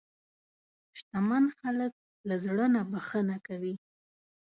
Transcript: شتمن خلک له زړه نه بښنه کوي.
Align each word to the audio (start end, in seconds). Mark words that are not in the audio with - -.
شتمن 0.97 1.45
خلک 1.59 1.93
له 2.27 2.35
زړه 2.43 2.65
نه 2.75 2.81
بښنه 2.91 3.37
کوي. 3.47 3.75